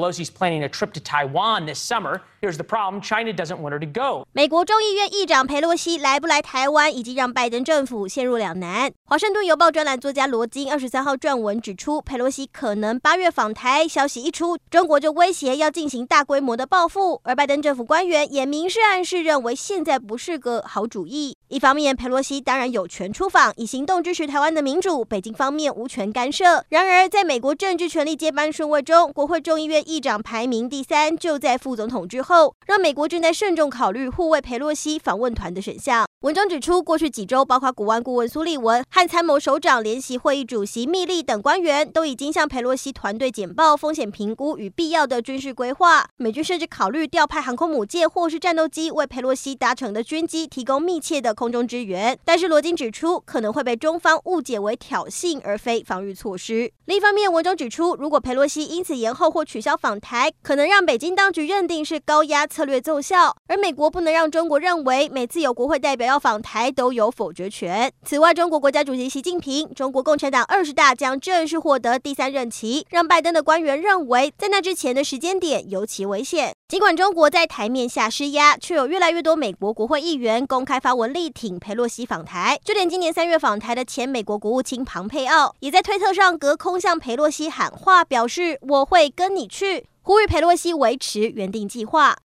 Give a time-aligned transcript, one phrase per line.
[0.00, 2.22] Pelosi's planning a trip to Taiwan this summer.
[2.40, 4.26] Here's the problem: China doesn't want her to go.
[4.32, 8.90] 美国众议院议长佩洛西来不来台湾，已经让拜登政府陷入两难。
[9.04, 21.36] 华盛顿邮报专栏作家罗金二十三号撰文指出，佩洛西可能八月访台，消息一出，中国就威胁要进行大规模的报复，而拜登政府官员也明示暗示认为现在不是个好主意。
[21.48, 26.64] 一方面，佩洛西当然有权出访，以行动支持台湾的民主，北京方面无权干涉。
[26.70, 29.84] 然而，在美国政治权力接班顺位中，国会众议院。
[29.90, 36.06] 议长排名第三，就在副总统之后，让美国正在慎重考虑护卫裴洛西访问团的选项。
[36.20, 46.06] 文中指出，过去几周，包括国安顾问苏利文和参谋首长联席会议主席密利等官员，都已经向裴洛西团队简报风险评估与必要的军事规划。
[46.18, 52.18] 美军甚至考虑调派航空母舰或是战斗机，为裴洛西搭乘的军机提供密切的空中支援。
[52.22, 56.70] 但是罗金指出，可能会被中方误解为挑衅，而非防御措施。
[56.84, 67.92] 另一方面，文中指出，如果裴洛西因此延后或取消访台，可能让北京当局认定是高压策略奏效，而美国不能让中国认为每次有国会代表要访台都有否决权。
[68.04, 76.54] 此外，中国国家主席习近平、中国共产党二十大将正式获得第三任期，让拜登的官员认为，在那之前的时间点尤其危险。
[76.70, 82.60] 尽管中国在台面下施压，却有越来越多美国国会议员公开发文力挺佩洛西访台。
[82.64, 89.86] 就连今年三月访台的前美国国务卿庞佩奥，也在推特上隔空向佩洛西喊话，表示我会跟你去。
[90.02, 92.16] 呼吁佩洛西维持原定计划。